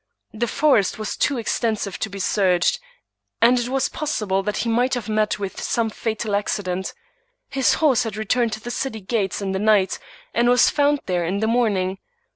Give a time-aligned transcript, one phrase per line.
[0.33, 2.79] The forest was too extensive to be searched;
[3.39, 6.95] and it was pos sible that he might have met with some fatal accident.
[7.49, 9.99] His horse had returned to the city gates in the night,
[10.33, 11.99] and was found there in the morning.